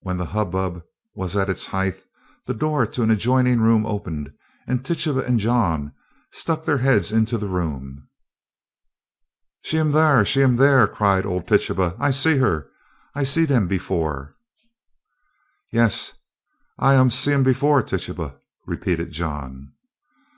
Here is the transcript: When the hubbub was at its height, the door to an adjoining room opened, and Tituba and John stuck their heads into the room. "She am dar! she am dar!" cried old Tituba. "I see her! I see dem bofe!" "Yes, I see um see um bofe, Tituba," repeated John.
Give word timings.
When 0.00 0.18
the 0.18 0.26
hubbub 0.26 0.84
was 1.14 1.34
at 1.38 1.48
its 1.48 1.68
height, 1.68 2.04
the 2.44 2.52
door 2.52 2.86
to 2.86 3.00
an 3.02 3.10
adjoining 3.10 3.62
room 3.62 3.86
opened, 3.86 4.34
and 4.68 4.84
Tituba 4.84 5.24
and 5.24 5.40
John 5.40 5.94
stuck 6.30 6.66
their 6.66 6.76
heads 6.76 7.10
into 7.12 7.38
the 7.38 7.48
room. 7.48 8.06
"She 9.62 9.78
am 9.78 9.90
dar! 9.92 10.22
she 10.26 10.42
am 10.42 10.56
dar!" 10.56 10.86
cried 10.86 11.24
old 11.24 11.46
Tituba. 11.48 11.96
"I 11.98 12.10
see 12.10 12.36
her! 12.36 12.68
I 13.14 13.22
see 13.24 13.46
dem 13.46 13.66
bofe!" 13.66 14.34
"Yes, 15.72 16.12
I 16.78 16.92
see 16.92 16.98
um 16.98 17.10
see 17.10 17.32
um 17.32 17.42
bofe, 17.44 17.86
Tituba," 17.86 18.36
repeated 18.66 19.12
John. 19.12 19.72